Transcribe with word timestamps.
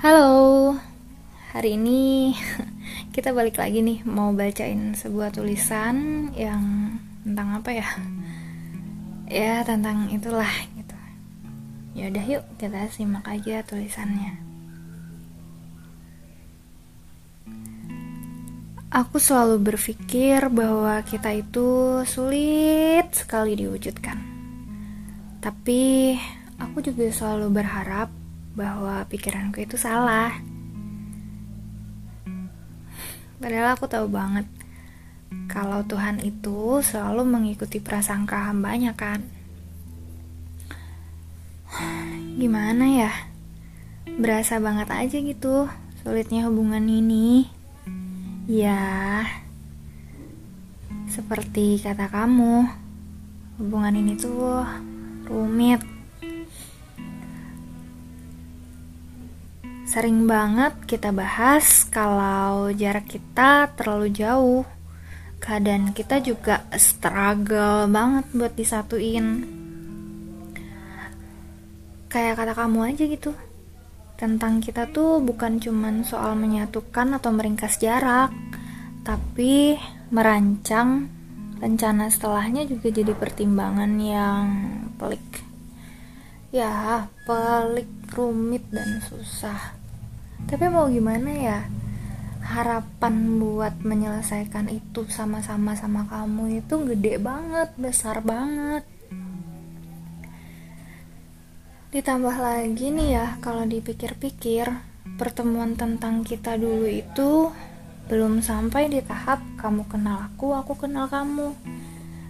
Halo, 0.00 0.80
hari 1.52 1.76
ini 1.76 2.32
kita 3.14 3.36
balik 3.36 3.60
lagi 3.60 3.84
nih 3.84 4.00
mau 4.08 4.32
bacain 4.32 4.96
sebuah 4.96 5.28
tulisan 5.28 6.24
yang 6.32 6.96
tentang 7.20 7.60
apa 7.60 7.68
ya? 7.68 7.88
Ya 9.28 9.60
tentang 9.60 10.08
itulah 10.08 10.48
gitu. 10.72 10.96
Ya 11.92 12.08
udah 12.08 12.24
yuk 12.24 12.48
kita 12.56 12.88
simak 12.88 13.28
aja 13.28 13.60
tulisannya. 13.60 14.40
Aku 18.88 19.20
selalu 19.20 19.60
berpikir 19.60 20.48
bahwa 20.48 20.96
kita 21.04 21.36
itu 21.36 22.00
sulit 22.08 23.04
sekali 23.12 23.52
diwujudkan. 23.52 24.16
Tapi 25.44 26.16
aku 26.56 26.80
juga 26.80 27.04
selalu 27.12 27.52
berharap 27.52 28.19
bahwa 28.54 29.06
pikiranku 29.06 29.62
itu 29.62 29.78
salah. 29.78 30.34
Padahal 33.40 33.72
aku 33.72 33.88
tahu 33.88 34.06
banget 34.10 34.44
kalau 35.46 35.82
Tuhan 35.86 36.20
itu 36.20 36.82
selalu 36.82 37.26
mengikuti 37.26 37.78
prasangka 37.78 38.50
hambanya 38.50 38.92
kan. 38.92 39.22
Gimana 42.40 42.84
ya? 43.06 43.12
Berasa 44.20 44.58
banget 44.58 44.90
aja 44.90 45.16
gitu 45.22 45.70
sulitnya 46.00 46.48
hubungan 46.48 46.84
ini. 46.88 47.46
Ya, 48.50 49.22
seperti 51.06 51.78
kata 51.78 52.10
kamu, 52.10 52.66
hubungan 53.62 53.94
ini 53.94 54.18
tuh 54.18 54.66
rumit. 55.28 55.78
Sering 59.90 60.30
banget 60.30 60.70
kita 60.86 61.10
bahas 61.10 61.82
kalau 61.90 62.70
jarak 62.70 63.10
kita 63.10 63.74
terlalu 63.74 64.14
jauh. 64.14 64.62
Keadaan 65.42 65.90
kita 65.90 66.22
juga 66.22 66.62
struggle 66.78 67.90
banget 67.90 68.30
buat 68.30 68.54
disatuin. 68.54 69.50
Kayak 72.06 72.38
kata 72.38 72.52
kamu 72.54 72.94
aja 72.94 73.02
gitu 73.02 73.34
tentang 74.14 74.62
kita 74.62 74.86
tuh 74.94 75.18
bukan 75.18 75.58
cuman 75.58 76.06
soal 76.06 76.38
menyatukan 76.38 77.18
atau 77.18 77.34
meringkas 77.34 77.82
jarak, 77.82 78.30
tapi 79.02 79.74
merancang 80.14 81.10
rencana 81.58 82.06
setelahnya 82.06 82.62
juga 82.70 82.94
jadi 82.94 83.10
pertimbangan 83.10 83.90
yang 83.98 84.46
pelik. 85.02 85.49
Ya, 86.50 87.06
pelik, 87.26 87.88
rumit, 88.14 88.66
dan 88.74 88.98
susah. 89.06 89.78
Tapi 90.50 90.66
mau 90.66 90.90
gimana 90.90 91.30
ya? 91.30 91.58
Harapan 92.42 93.38
buat 93.38 93.78
menyelesaikan 93.86 94.66
itu 94.66 95.06
sama-sama 95.06 95.78
sama 95.78 96.10
kamu 96.10 96.62
itu 96.64 96.74
gede 96.82 97.22
banget, 97.22 97.70
besar 97.78 98.24
banget 98.24 98.82
Ditambah 101.90 102.38
lagi 102.38 102.86
nih 102.94 103.18
ya, 103.18 103.26
kalau 103.42 103.66
dipikir-pikir, 103.66 104.62
pertemuan 105.18 105.74
tentang 105.74 106.22
kita 106.22 106.54
dulu 106.54 106.86
itu 106.86 107.50
belum 108.06 108.46
sampai 108.46 108.86
di 108.86 109.02
tahap 109.02 109.42
kamu 109.58 109.90
kenal 109.90 110.30
aku, 110.30 110.54
aku 110.54 110.78
kenal 110.78 111.10
kamu. 111.10 111.50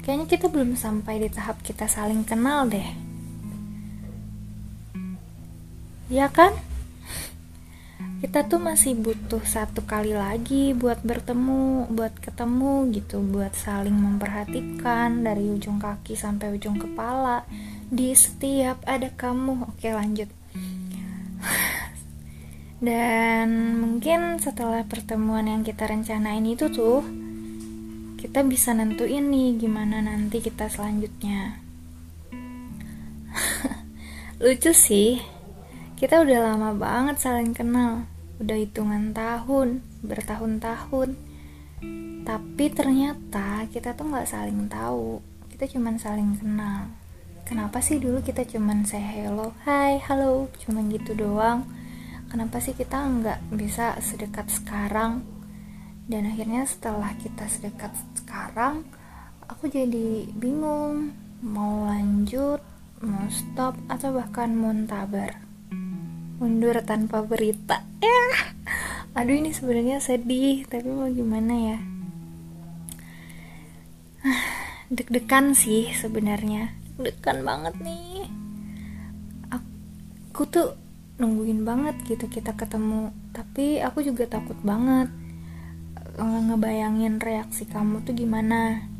Kayaknya 0.00 0.24
kita 0.24 0.48
belum 0.48 0.72
sampai 0.72 1.20
di 1.20 1.28
tahap 1.28 1.60
kita 1.60 1.84
saling 1.84 2.24
kenal 2.24 2.64
deh. 2.64 3.11
Ya 6.12 6.28
kan? 6.28 6.52
Kita 8.20 8.44
tuh 8.44 8.60
masih 8.60 8.92
butuh 9.00 9.40
satu 9.48 9.80
kali 9.88 10.12
lagi 10.12 10.76
buat 10.76 11.00
bertemu, 11.00 11.88
buat 11.88 12.12
ketemu 12.20 12.92
gitu, 12.92 13.24
buat 13.24 13.56
saling 13.56 13.96
memperhatikan 13.96 15.24
dari 15.24 15.48
ujung 15.48 15.80
kaki 15.80 16.12
sampai 16.12 16.52
ujung 16.52 16.76
kepala. 16.76 17.48
Di 17.88 18.12
setiap 18.12 18.84
ada 18.84 19.08
kamu. 19.08 19.72
Oke 19.72 19.88
lanjut. 19.88 20.28
Dan 22.84 23.80
mungkin 23.80 24.36
setelah 24.36 24.84
pertemuan 24.84 25.48
yang 25.48 25.64
kita 25.64 25.88
rencanain 25.88 26.44
itu 26.44 26.68
tuh 26.68 27.00
kita 28.20 28.44
bisa 28.44 28.76
nentuin 28.76 29.32
nih 29.32 29.56
gimana 29.56 30.04
nanti 30.04 30.44
kita 30.44 30.68
selanjutnya. 30.68 31.56
Lucu 34.44 34.76
sih 34.76 35.40
kita 36.02 36.18
udah 36.18 36.50
lama 36.50 36.74
banget 36.74 37.22
saling 37.22 37.54
kenal. 37.54 38.10
Udah 38.42 38.58
hitungan 38.58 39.14
tahun 39.14 39.86
bertahun-tahun. 40.02 41.14
Tapi 42.26 42.64
ternyata 42.74 43.70
kita 43.70 43.94
tuh 43.94 44.10
nggak 44.10 44.26
saling 44.26 44.66
tahu. 44.66 45.22
Kita 45.54 45.70
cuma 45.70 45.94
saling 45.94 46.34
kenal. 46.42 46.90
Kenapa 47.46 47.78
sih 47.78 48.02
dulu 48.02 48.18
kita 48.18 48.42
cuman 48.42 48.82
say 48.82 48.98
hello 48.98 49.54
hai 49.62 50.02
halo 50.02 50.50
cuman 50.66 50.90
gitu 50.90 51.14
doang? 51.14 51.70
Kenapa 52.26 52.58
sih 52.58 52.74
kita 52.74 52.98
nggak 52.98 53.54
bisa 53.54 53.94
sedekat 54.02 54.50
sekarang? 54.50 55.22
Dan 56.10 56.26
akhirnya 56.26 56.66
setelah 56.66 57.14
kita 57.14 57.46
sedekat 57.46 57.94
sekarang 58.18 58.82
aku 59.46 59.70
jadi 59.70 60.26
bingung 60.34 61.14
mau 61.46 61.86
lanjut 61.86 62.58
mau 62.98 63.22
stop 63.30 63.78
atau 63.86 64.18
bahkan 64.18 64.50
muntabar 64.50 65.51
mundur 66.42 66.74
tanpa 66.82 67.22
berita. 67.22 67.86
Ya. 68.02 68.18
Aduh 69.14 69.38
ini 69.38 69.54
sebenarnya 69.54 70.02
sedih 70.02 70.66
tapi 70.66 70.90
mau 70.90 71.06
gimana 71.06 71.54
ya? 71.54 71.78
Deg-degan 74.98 75.54
sih 75.54 75.94
sebenarnya. 75.94 76.74
Dekan 76.98 77.46
banget 77.46 77.78
nih. 77.78 78.26
Aku 79.54 80.50
tuh 80.50 80.74
nungguin 81.22 81.62
banget 81.62 81.94
gitu 82.10 82.26
kita 82.26 82.58
ketemu 82.58 83.14
tapi 83.30 83.78
aku 83.78 84.02
juga 84.02 84.26
takut 84.26 84.58
banget 84.66 85.06
ngebayangin 86.18 87.22
reaksi 87.22 87.70
kamu 87.70 88.02
tuh 88.02 88.18
gimana. 88.18 88.90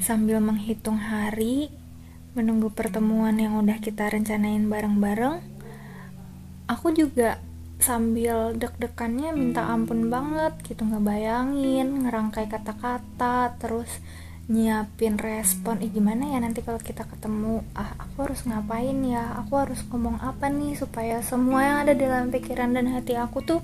Sambil 0.00 0.40
menghitung 0.40 0.96
hari 0.96 1.68
menunggu 2.32 2.72
pertemuan 2.72 3.36
yang 3.36 3.60
udah 3.60 3.76
kita 3.78 4.08
rencanain 4.08 4.64
bareng-bareng 4.72 5.53
aku 6.68 6.94
juga 6.96 7.40
sambil 7.82 8.56
deg-degannya 8.56 9.34
minta 9.36 9.68
ampun 9.68 10.08
banget 10.08 10.56
gitu 10.64 10.88
ngebayangin 10.88 12.06
ngerangkai 12.06 12.48
kata-kata 12.48 13.58
terus 13.60 14.00
nyiapin 14.44 15.16
respon 15.16 15.80
eh 15.80 15.88
gimana 15.88 16.36
ya 16.36 16.38
nanti 16.40 16.60
kalau 16.60 16.76
kita 16.76 17.08
ketemu? 17.08 17.64
Ah 17.72 17.96
aku 17.96 18.28
harus 18.28 18.44
ngapain 18.44 19.00
ya? 19.00 19.40
Aku 19.40 19.56
harus 19.56 19.80
ngomong 19.88 20.20
apa 20.20 20.52
nih 20.52 20.76
supaya 20.76 21.24
semua 21.24 21.64
yang 21.64 21.78
ada 21.88 21.96
dalam 21.96 22.28
pikiran 22.28 22.76
dan 22.76 22.92
hati 22.92 23.16
aku 23.16 23.40
tuh 23.40 23.60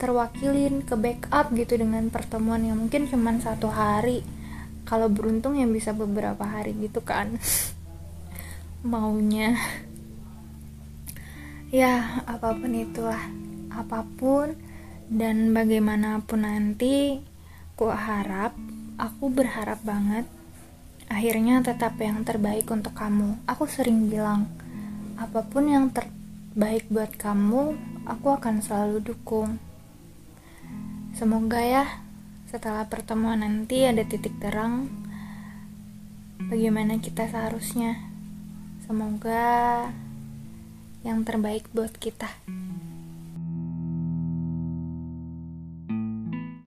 terwakilin 0.00 0.80
ke 0.80 0.96
backup 0.96 1.52
gitu 1.52 1.76
dengan 1.76 2.08
pertemuan 2.08 2.64
yang 2.64 2.80
mungkin 2.80 3.04
cuma 3.04 3.36
satu 3.36 3.68
hari. 3.68 4.24
Kalau 4.88 5.12
beruntung 5.12 5.60
yang 5.60 5.68
bisa 5.72 5.92
beberapa 5.92 6.44
hari 6.44 6.72
gitu 6.80 7.04
kan. 7.04 7.36
Maunya 8.84 9.60
ya 11.74 12.22
apa 12.30 12.54
pun 12.54 12.70
itulah 12.70 13.18
apa 13.74 14.06
pun 14.14 14.54
dan 15.10 15.50
bagaimanapun 15.50 16.46
nanti 16.46 17.18
ku 17.74 17.90
harap 17.90 18.54
aku 18.94 19.34
berharap 19.34 19.82
banget 19.82 20.22
akhirnya 21.10 21.60
tetap 21.60 22.00
yang 22.00 22.24
terbaik 22.24 22.64
untuk 22.70 22.96
kamu. 22.96 23.36
Aku 23.44 23.68
sering 23.68 24.08
bilang, 24.08 24.48
apa 25.20 25.44
pun 25.44 25.68
yang 25.68 25.92
terbaik 25.92 26.88
buat 26.88 27.12
kamu, 27.14 27.76
aku 28.08 28.26
akan 28.34 28.64
selalu 28.64 29.04
dukung. 29.04 29.60
Semoga 31.14 31.60
ya, 31.62 31.86
setelah 32.50 32.88
pertemuan 32.90 33.44
nanti 33.44 33.86
ada 33.86 34.02
titik 34.02 34.34
terang 34.40 34.90
bagaimana 36.50 36.98
kita 36.98 37.28
seharusnya. 37.30 38.00
Semoga 38.84 39.86
yang 41.04 41.22
terbaik 41.22 41.68
buat 41.70 41.92
kita. 42.00 42.26